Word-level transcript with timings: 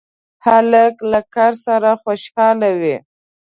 هلک 0.45 0.95
له 1.11 1.19
کار 1.35 1.53
سره 1.65 1.89
خوشحاله 2.03 2.69
وي. 2.81 2.97